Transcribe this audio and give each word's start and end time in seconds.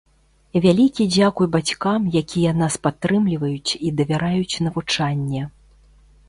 Вялікі 0.63 1.05
дзякуй 1.15 1.47
бацькам, 1.55 2.07
якія 2.21 2.51
нас 2.61 2.79
падтрымліваюць 2.87 3.71
і 3.89 3.93
давяраюць 3.99 4.61
навучанне. 4.71 5.45